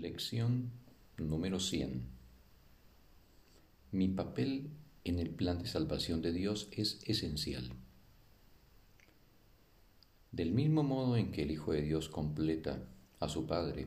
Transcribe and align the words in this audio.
Lección 0.00 0.70
número 1.18 1.60
100. 1.60 2.02
Mi 3.90 4.08
papel 4.08 4.70
en 5.04 5.18
el 5.18 5.28
plan 5.28 5.58
de 5.58 5.66
salvación 5.66 6.22
de 6.22 6.32
Dios 6.32 6.70
es 6.72 6.98
esencial. 7.04 7.74
Del 10.30 10.52
mismo 10.52 10.82
modo 10.82 11.18
en 11.18 11.30
que 11.30 11.42
el 11.42 11.50
Hijo 11.50 11.72
de 11.72 11.82
Dios 11.82 12.08
completa 12.08 12.82
a 13.20 13.28
su 13.28 13.46
Padre, 13.46 13.86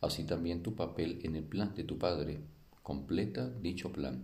así 0.00 0.22
también 0.22 0.62
tu 0.62 0.76
papel 0.76 1.18
en 1.24 1.34
el 1.34 1.42
plan 1.42 1.74
de 1.74 1.82
tu 1.82 1.98
Padre 1.98 2.38
completa 2.84 3.50
dicho 3.50 3.92
plan. 3.92 4.22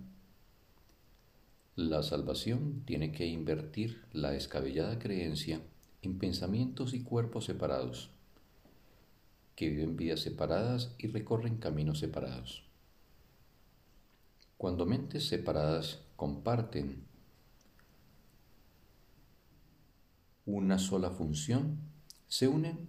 La 1.75 2.05
salvación 2.05 2.85
tiene 2.87 3.11
que 3.11 3.27
invertir 3.27 4.05
la 4.13 4.31
descabellada 4.31 5.01
creencia 5.01 5.61
en 6.03 6.19
pensamientos 6.19 6.95
y 6.95 7.03
cuerpos 7.03 7.47
separados 7.47 8.11
que 9.59 9.71
viven 9.71 9.97
vidas 9.97 10.21
separadas 10.21 10.95
y 10.99 11.09
recorren 11.09 11.57
caminos 11.57 11.99
separados. 11.99 12.63
Cuando 14.57 14.87
mentes 14.87 15.27
separadas 15.27 15.99
comparten 16.15 17.03
una 20.47 20.79
sola 20.79 21.11
función, 21.11 21.81
se 22.29 22.47
unen 22.47 22.87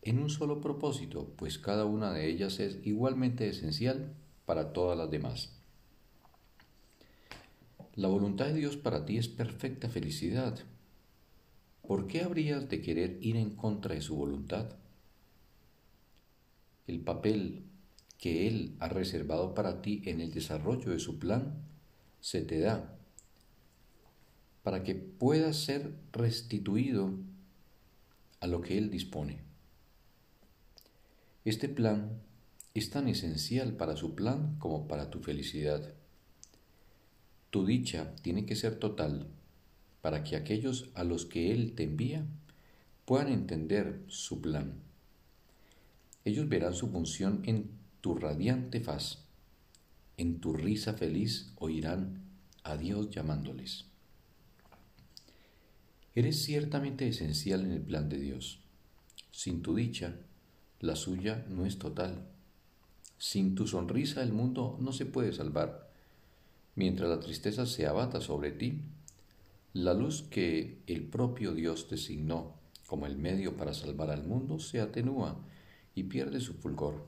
en 0.00 0.18
un 0.18 0.30
solo 0.30 0.62
propósito, 0.62 1.34
pues 1.36 1.58
cada 1.58 1.84
una 1.84 2.14
de 2.14 2.26
ellas 2.30 2.60
es 2.60 2.78
igualmente 2.86 3.46
esencial 3.46 4.14
para 4.46 4.72
todas 4.72 4.96
las 4.96 5.10
demás. 5.10 5.52
La 7.94 8.08
voluntad 8.08 8.46
de 8.46 8.54
Dios 8.54 8.78
para 8.78 9.04
ti 9.04 9.18
es 9.18 9.28
perfecta 9.28 9.90
felicidad. 9.90 10.58
¿Por 11.86 12.06
qué 12.06 12.22
habrías 12.22 12.70
de 12.70 12.80
querer 12.80 13.18
ir 13.20 13.36
en 13.36 13.50
contra 13.50 13.94
de 13.94 14.00
su 14.00 14.16
voluntad? 14.16 14.76
El 16.86 17.00
papel 17.00 17.64
que 18.18 18.46
Él 18.46 18.76
ha 18.80 18.88
reservado 18.88 19.54
para 19.54 19.82
ti 19.82 20.02
en 20.06 20.20
el 20.20 20.32
desarrollo 20.32 20.90
de 20.90 20.98
su 20.98 21.18
plan 21.18 21.64
se 22.20 22.42
te 22.42 22.60
da 22.60 22.96
para 24.62 24.82
que 24.82 24.94
puedas 24.94 25.56
ser 25.56 25.94
restituido 26.12 27.14
a 28.40 28.46
lo 28.46 28.62
que 28.62 28.78
Él 28.78 28.90
dispone. 28.90 29.44
Este 31.44 31.68
plan 31.68 32.20
es 32.74 32.90
tan 32.90 33.06
esencial 33.06 33.76
para 33.76 33.96
su 33.96 34.14
plan 34.14 34.56
como 34.58 34.88
para 34.88 35.08
tu 35.10 35.20
felicidad. 35.20 35.94
Tu 37.50 37.64
dicha 37.64 38.16
tiene 38.22 38.44
que 38.44 38.56
ser 38.56 38.78
total 38.78 39.28
para 40.02 40.24
que 40.24 40.36
aquellos 40.36 40.90
a 40.94 41.04
los 41.04 41.26
que 41.26 41.52
Él 41.52 41.74
te 41.76 41.84
envía 41.84 42.26
puedan 43.04 43.28
entender 43.28 44.02
su 44.08 44.40
plan 44.40 44.85
ellos 46.26 46.48
verán 46.48 46.74
su 46.74 46.88
función 46.88 47.42
en 47.44 47.70
tu 48.00 48.16
radiante 48.16 48.80
faz, 48.80 49.24
en 50.16 50.40
tu 50.40 50.52
risa 50.54 50.92
feliz 50.92 51.52
oirán 51.54 52.20
a 52.64 52.76
Dios 52.76 53.10
llamándoles. 53.10 53.84
Eres 56.16 56.42
ciertamente 56.42 57.06
esencial 57.06 57.64
en 57.64 57.70
el 57.70 57.80
plan 57.80 58.08
de 58.08 58.18
Dios. 58.18 58.58
Sin 59.30 59.62
tu 59.62 59.76
dicha, 59.76 60.16
la 60.80 60.96
suya 60.96 61.46
no 61.48 61.64
es 61.64 61.78
total. 61.78 62.26
Sin 63.18 63.54
tu 63.54 63.68
sonrisa 63.68 64.20
el 64.20 64.32
mundo 64.32 64.78
no 64.80 64.92
se 64.92 65.06
puede 65.06 65.32
salvar. 65.32 65.92
Mientras 66.74 67.08
la 67.08 67.20
tristeza 67.20 67.66
se 67.66 67.86
abata 67.86 68.20
sobre 68.20 68.50
ti, 68.50 68.80
la 69.74 69.94
luz 69.94 70.22
que 70.22 70.82
el 70.88 71.04
propio 71.04 71.54
Dios 71.54 71.88
designó 71.88 72.56
como 72.88 73.06
el 73.06 73.16
medio 73.16 73.56
para 73.56 73.74
salvar 73.74 74.10
al 74.10 74.26
mundo 74.26 74.58
se 74.58 74.80
atenúa 74.80 75.40
y 75.96 76.04
pierde 76.04 76.40
su 76.40 76.54
fulgor. 76.54 77.04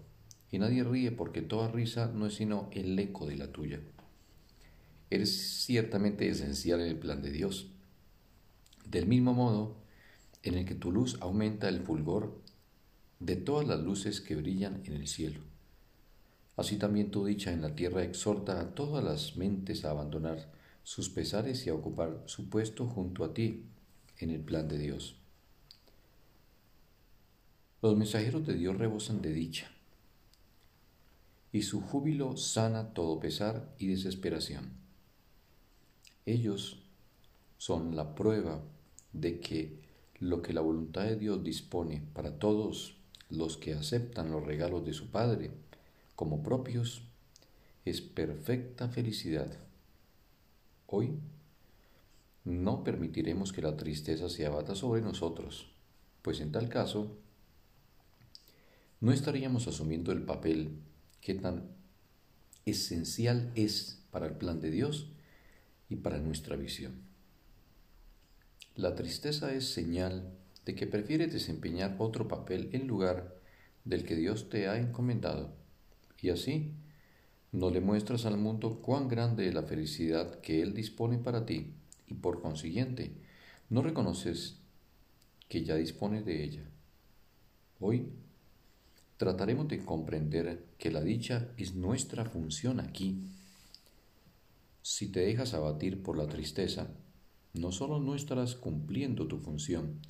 Y 0.51 0.59
nadie 0.59 0.83
ríe 0.83 1.13
porque 1.13 1.43
toda 1.43 1.71
risa 1.71 2.11
no 2.13 2.27
es 2.27 2.35
sino 2.35 2.69
el 2.73 2.99
eco 2.99 3.27
de 3.27 3.37
la 3.37 3.53
tuya. 3.53 3.81
Eres 5.11 5.63
ciertamente 5.63 6.29
esencial 6.29 6.81
en 6.81 6.89
el 6.89 6.99
plan 6.99 7.23
de 7.23 7.31
Dios. 7.31 7.71
Del 8.87 9.07
mismo 9.07 9.35
modo 9.35 9.77
en 10.43 10.55
el 10.55 10.65
que 10.65 10.75
tu 10.75 10.91
luz 10.91 11.19
aumenta 11.21 11.69
el 11.69 11.83
fulgor 11.83 12.43
de 13.21 13.37
todas 13.37 13.69
las 13.69 13.81
luces 13.81 14.21
que 14.23 14.37
brillan 14.37 14.83
en 14.87 14.95
el 14.95 15.07
cielo. 15.07 15.41
Así 16.57 16.77
también 16.77 17.11
tu 17.11 17.27
dicha 17.27 17.53
en 17.53 17.61
la 17.61 17.75
tierra 17.75 18.03
exhorta 18.03 18.61
a 18.61 18.75
todas 18.75 19.05
las 19.05 19.37
mentes 19.37 19.85
a 19.85 19.91
abandonar 19.91 20.51
sus 20.83 21.11
pesares 21.11 21.67
y 21.67 21.71
a 21.71 21.75
ocupar 21.75 22.23
su 22.25 22.49
puesto 22.49 22.87
junto 22.87 23.23
a 23.25 23.35
ti 23.35 23.67
en 24.17 24.31
el 24.31 24.41
plan 24.41 24.67
de 24.67 24.79
Dios. 24.79 25.21
Los 27.81 27.97
mensajeros 27.97 28.45
de 28.45 28.55
Dios 28.55 28.77
rebosan 28.77 29.23
de 29.23 29.33
dicha, 29.33 29.71
y 31.53 31.63
su 31.63 31.81
júbilo 31.81 32.37
sana 32.37 32.93
todo 32.93 33.21
pesar 33.21 33.73
y 33.79 33.87
desesperación. 33.87 34.73
Ellos 36.27 36.83
son 37.57 37.95
la 37.95 38.17
prueba 38.17 38.61
de 39.13 39.39
que 39.39 39.79
lo 40.19 40.43
que 40.43 40.53
la 40.53 40.61
voluntad 40.61 41.05
de 41.05 41.15
Dios 41.15 41.45
dispone 41.45 42.03
para 42.15 42.41
todos 42.41 42.97
los 43.31 43.57
que 43.57 43.75
aceptan 43.75 44.33
los 44.33 44.45
regalos 44.45 44.85
de 44.85 44.93
su 44.93 45.11
Padre 45.11 45.53
como 46.17 46.43
propios 46.43 47.03
es 47.85 48.01
perfecta 48.01 48.89
felicidad. 48.89 49.57
Hoy 50.89 51.13
no 52.45 52.83
permitiremos 52.83 53.53
que 53.53 53.63
la 53.63 53.77
tristeza 53.77 54.29
se 54.29 54.47
abata 54.47 54.75
sobre 54.75 55.01
nosotros, 55.01 55.71
pues 56.23 56.41
en 56.41 56.51
tal 56.51 56.69
caso 56.69 57.17
no 59.01 59.13
estaríamos 59.13 59.69
asumiendo 59.69 60.13
el 60.13 60.23
papel 60.23 60.79
que 61.21 61.35
tan 61.35 61.69
esencial 62.67 63.53
es 63.55 64.03
para 64.11 64.27
el 64.27 64.35
plan 64.35 64.61
de 64.61 64.71
Dios 64.71 65.13
y 65.89 65.97
para 65.97 66.19
nuestra 66.19 66.57
visión. 66.57 67.03
La 68.75 68.95
tristeza 68.95 69.55
es 69.55 69.73
señal 69.73 70.33
de 70.65 70.75
que 70.75 70.87
prefieres 70.87 71.33
desempeñar 71.33 71.97
otro 71.99 72.29
papel 72.29 72.71
en 72.73 72.87
lugar 72.87 73.37
del 73.85 74.05
que 74.05 74.17
Dios 74.17 74.51
te 74.51 74.69
ha 74.69 74.79
encomendado, 74.79 75.55
y 76.21 76.31
así 76.31 76.73
no 77.53 77.71
le 77.71 77.81
muestras 77.81 78.27
al 78.27 78.37
mundo 78.37 78.83
cuán 78.83 79.09
grande 79.09 79.49
es 79.49 79.55
la 79.55 79.63
felicidad 79.63 80.41
que 80.41 80.61
Él 80.61 80.75
dispone 80.75 81.19
para 81.19 81.47
ti, 81.47 81.73
y 82.07 82.15
por 82.15 82.43
consiguiente 82.43 83.13
no 83.71 83.83
reconoces 83.83 84.59
que 85.49 85.65
ya 85.65 85.77
dispone 85.77 86.23
de 86.23 86.45
ella. 86.45 86.71
Hoy 87.81 88.13
trataremos 89.19 89.67
de 89.69 89.85
comprender 89.85 90.65
que 90.79 90.91
la 90.91 91.03
dicha 91.03 91.49
es 91.57 91.75
nuestra 91.75 92.25
función 92.25 92.81
aquí. 92.81 93.21
Si 94.81 95.09
te 95.09 95.21
dejas 95.21 95.55
abatir 95.55 96.03
por 96.03 96.17
la 96.17 96.29
tristeza, 96.29 96.89
no 97.53 97.73
solo 97.73 97.99
no 97.99 98.15
estarás 98.15 98.55
cumpliendo 98.55 99.27
tu 99.27 99.39
función, 99.39 100.01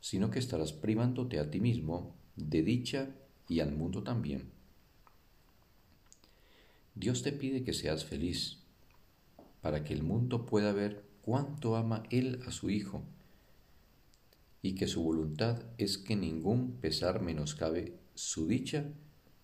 sino 0.00 0.30
que 0.30 0.38
estarás 0.38 0.72
privándote 0.72 1.38
a 1.38 1.50
ti 1.50 1.60
mismo 1.60 2.16
de 2.36 2.62
dicha 2.62 3.10
y 3.48 3.60
al 3.60 3.72
mundo 3.72 4.02
también. 4.02 4.50
Dios 6.94 7.22
te 7.22 7.32
pide 7.32 7.62
que 7.64 7.74
seas 7.74 8.06
feliz, 8.06 8.58
para 9.60 9.84
que 9.84 9.92
el 9.92 10.02
mundo 10.02 10.46
pueda 10.46 10.72
ver 10.72 11.04
cuánto 11.20 11.76
ama 11.76 12.02
Él 12.10 12.40
a 12.46 12.50
su 12.50 12.70
Hijo, 12.70 13.02
y 14.62 14.74
que 14.74 14.86
su 14.86 15.02
voluntad 15.02 15.62
es 15.78 15.98
que 15.98 16.16
ningún 16.16 16.80
pesar 16.80 17.22
menoscabe 17.22 17.98
su 18.14 18.46
dicha, 18.46 18.92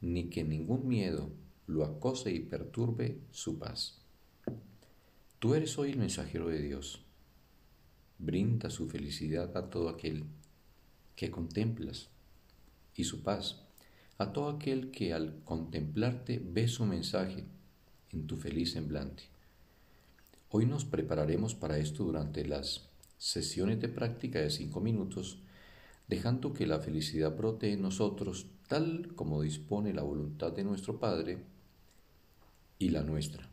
ni 0.00 0.28
que 0.28 0.44
ningún 0.44 0.88
miedo 0.88 1.30
lo 1.66 1.84
acose 1.84 2.32
y 2.32 2.40
perturbe 2.40 3.20
su 3.30 3.58
paz. 3.58 4.02
Tú 5.38 5.54
eres 5.54 5.78
hoy 5.78 5.90
el 5.90 5.98
mensajero 5.98 6.48
de 6.48 6.60
Dios. 6.60 7.04
Brinda 8.18 8.70
su 8.70 8.88
felicidad 8.88 9.56
a 9.56 9.70
todo 9.70 9.88
aquel 9.88 10.24
que 11.16 11.30
contemplas 11.30 12.08
y 12.94 13.04
su 13.04 13.22
paz 13.22 13.64
a 14.18 14.32
todo 14.32 14.48
aquel 14.48 14.90
que 14.90 15.12
al 15.12 15.42
contemplarte 15.44 16.40
ve 16.44 16.68
su 16.68 16.84
mensaje 16.84 17.44
en 18.10 18.26
tu 18.26 18.36
feliz 18.36 18.72
semblante. 18.72 19.24
Hoy 20.50 20.66
nos 20.66 20.84
prepararemos 20.84 21.54
para 21.54 21.78
esto 21.78 22.04
durante 22.04 22.46
las 22.46 22.88
sesiones 23.18 23.80
de 23.80 23.88
práctica 23.88 24.40
de 24.40 24.50
cinco 24.50 24.80
minutos 24.80 25.38
dejando 26.08 26.52
que 26.52 26.66
la 26.66 26.80
felicidad 26.80 27.36
brote 27.36 27.72
en 27.72 27.82
nosotros 27.82 28.46
tal 28.68 29.14
como 29.14 29.42
dispone 29.42 29.92
la 29.92 30.02
voluntad 30.02 30.52
de 30.52 30.64
nuestro 30.64 30.98
Padre 30.98 31.38
y 32.78 32.90
la 32.90 33.02
nuestra. 33.02 33.48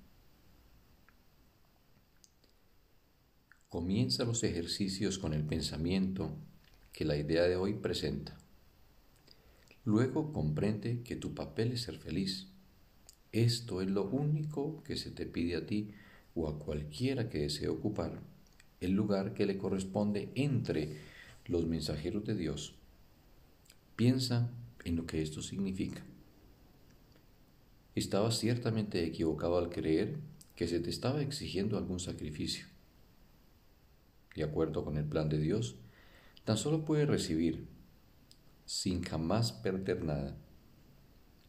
Comienza 3.70 4.26
los 4.26 4.44
ejercicios 4.44 5.18
con 5.18 5.34
el 5.34 5.46
pensamiento 5.46 6.36
que 6.92 7.06
la 7.06 7.16
idea 7.16 7.44
de 7.44 7.56
hoy 7.56 7.74
presenta. 7.74 8.38
Luego 9.86 10.34
comprende 10.34 11.02
que 11.04 11.16
tu 11.16 11.34
papel 11.34 11.72
es 11.72 11.84
ser 11.84 11.98
feliz. 11.98 12.48
Esto 13.32 13.82
es 13.82 13.90
lo 13.90 14.04
único 14.04 14.84
que 14.84 14.98
se 14.98 15.10
te 15.10 15.26
pide 15.26 15.56
a 15.56 15.66
ti 15.66 15.92
o 16.36 16.50
a 16.50 16.60
cualquiera 16.60 17.30
que 17.30 17.40
desee 17.40 17.70
ocupar 17.70 18.20
el 18.82 18.92
lugar 18.92 19.34
que 19.34 19.46
le 19.46 19.58
corresponde 19.58 20.32
entre 20.36 20.98
los 21.46 21.66
mensajeros 21.66 22.26
de 22.26 22.36
Dios. 22.36 22.76
Piensa 23.96 24.50
en 24.84 24.96
lo 24.96 25.06
que 25.06 25.22
esto 25.22 25.42
significa. 25.42 26.04
estabas 27.94 28.40
ciertamente 28.40 29.06
equivocado 29.06 29.58
al 29.58 29.70
creer 29.70 30.18
que 30.56 30.68
se 30.68 30.80
te 30.80 30.90
estaba 30.90 31.22
exigiendo 31.22 31.78
algún 31.78 32.00
sacrificio. 32.00 32.66
De 34.36 34.44
acuerdo 34.44 34.86
con 34.86 34.98
el 34.98 35.06
plan 35.06 35.30
de 35.30 35.40
Dios, 35.40 35.76
tan 36.46 36.58
solo 36.58 36.86
puedes 36.86 37.08
recibir, 37.08 37.68
sin 38.66 39.04
jamás 39.04 39.52
perder 39.52 40.04
nada, 40.04 40.38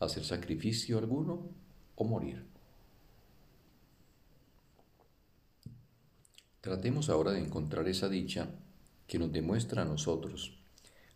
hacer 0.01 0.25
sacrificio 0.25 0.99
alguno 0.99 1.49
o 1.95 2.05
morir. 2.05 2.52
Tratemos 6.63 7.11
ahora 7.11 7.33
de 7.33 7.41
encontrar 7.41 7.89
esa 7.89 8.09
dicha 8.09 8.49
que 9.09 9.19
nos 9.19 9.33
demuestra 9.33 9.83
a 9.83 9.85
nosotros, 9.85 10.57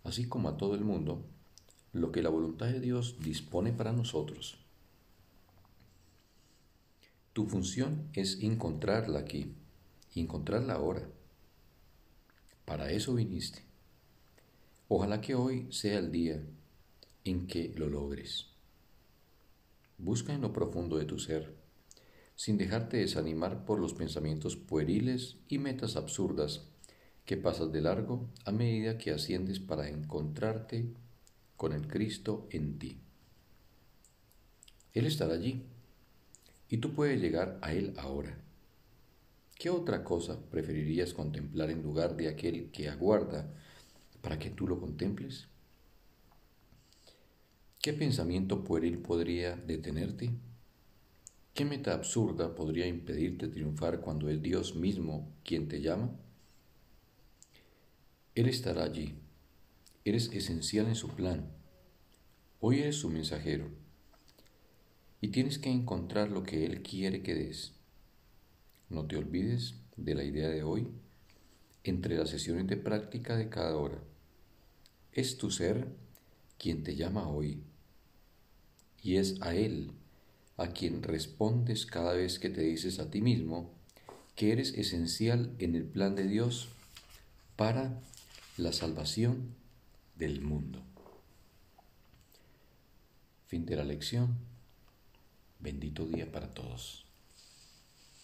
así 0.02 0.26
como 0.26 0.48
a 0.48 0.56
todo 0.56 0.74
el 0.74 0.80
mundo, 0.80 1.24
lo 1.92 2.10
que 2.10 2.20
la 2.20 2.30
voluntad 2.30 2.66
de 2.66 2.80
Dios 2.80 3.16
dispone 3.20 3.72
para 3.72 3.92
nosotros. 3.92 4.58
Tu 7.32 7.46
función 7.46 8.08
es 8.12 8.42
encontrarla 8.42 9.20
aquí, 9.20 9.54
encontrarla 10.16 10.74
ahora. 10.74 11.08
Para 12.64 12.90
eso 12.90 13.14
viniste. 13.14 13.62
Ojalá 14.88 15.20
que 15.20 15.36
hoy 15.36 15.68
sea 15.70 16.00
el 16.00 16.10
día 16.10 16.42
en 17.22 17.46
que 17.46 17.72
lo 17.76 17.88
logres. 17.88 18.48
Busca 19.96 20.34
en 20.34 20.40
lo 20.40 20.52
profundo 20.52 20.96
de 20.96 21.04
tu 21.04 21.20
ser 21.20 21.65
sin 22.36 22.58
dejarte 22.58 22.98
desanimar 22.98 23.64
por 23.64 23.80
los 23.80 23.94
pensamientos 23.94 24.56
pueriles 24.56 25.36
y 25.48 25.58
metas 25.58 25.96
absurdas 25.96 26.68
que 27.24 27.36
pasas 27.36 27.72
de 27.72 27.80
largo 27.80 28.28
a 28.44 28.52
medida 28.52 28.98
que 28.98 29.10
asciendes 29.10 29.58
para 29.58 29.88
encontrarte 29.88 30.86
con 31.56 31.72
el 31.72 31.88
Cristo 31.88 32.46
en 32.50 32.78
ti. 32.78 32.98
Él 34.92 35.06
estará 35.06 35.34
allí 35.34 35.64
y 36.68 36.76
tú 36.78 36.92
puedes 36.92 37.20
llegar 37.20 37.58
a 37.62 37.72
Él 37.72 37.94
ahora. 37.96 38.38
¿Qué 39.58 39.70
otra 39.70 40.04
cosa 40.04 40.38
preferirías 40.50 41.14
contemplar 41.14 41.70
en 41.70 41.82
lugar 41.82 42.16
de 42.16 42.28
aquel 42.28 42.70
que 42.70 42.90
aguarda 42.90 43.50
para 44.20 44.38
que 44.38 44.50
tú 44.50 44.68
lo 44.68 44.78
contemples? 44.78 45.48
¿Qué 47.80 47.94
pensamiento 47.94 48.62
pueril 48.62 48.98
podría 48.98 49.56
detenerte? 49.56 50.30
¿Qué 51.56 51.64
meta 51.64 51.94
absurda 51.94 52.54
podría 52.54 52.86
impedirte 52.86 53.48
triunfar 53.48 54.02
cuando 54.02 54.28
es 54.28 54.42
Dios 54.42 54.76
mismo 54.76 55.32
quien 55.42 55.68
te 55.68 55.80
llama? 55.80 56.14
Él 58.34 58.46
estará 58.50 58.84
allí. 58.84 59.14
Eres 60.04 60.30
esencial 60.34 60.86
en 60.86 60.94
su 60.94 61.08
plan. 61.08 61.50
Hoy 62.60 62.80
eres 62.80 62.96
su 62.96 63.08
mensajero. 63.08 63.70
Y 65.22 65.28
tienes 65.28 65.58
que 65.58 65.70
encontrar 65.70 66.30
lo 66.30 66.42
que 66.42 66.66
Él 66.66 66.82
quiere 66.82 67.22
que 67.22 67.34
des. 67.34 67.72
No 68.90 69.06
te 69.06 69.16
olvides 69.16 69.76
de 69.96 70.14
la 70.14 70.24
idea 70.24 70.50
de 70.50 70.62
hoy 70.62 70.88
entre 71.84 72.18
las 72.18 72.28
sesiones 72.28 72.66
de 72.66 72.76
práctica 72.76 73.34
de 73.34 73.48
cada 73.48 73.78
hora. 73.78 74.02
Es 75.10 75.38
tu 75.38 75.50
ser 75.50 75.88
quien 76.58 76.82
te 76.82 76.96
llama 76.96 77.30
hoy. 77.30 77.62
Y 79.02 79.16
es 79.16 79.40
a 79.40 79.54
Él 79.54 79.94
a 80.56 80.68
quien 80.68 81.02
respondes 81.02 81.86
cada 81.86 82.12
vez 82.12 82.38
que 82.38 82.50
te 82.50 82.62
dices 82.62 82.98
a 82.98 83.10
ti 83.10 83.20
mismo 83.20 83.70
que 84.34 84.52
eres 84.52 84.74
esencial 84.74 85.54
en 85.58 85.74
el 85.74 85.84
plan 85.84 86.14
de 86.14 86.26
Dios 86.26 86.68
para 87.56 87.98
la 88.56 88.72
salvación 88.72 89.54
del 90.16 90.40
mundo. 90.40 90.82
Fin 93.46 93.64
de 93.64 93.76
la 93.76 93.84
lección. 93.84 94.36
Bendito 95.58 96.06
día 96.06 96.30
para 96.30 96.52
todos. 96.52 97.05